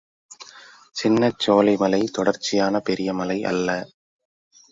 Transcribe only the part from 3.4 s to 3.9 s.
அல்ல.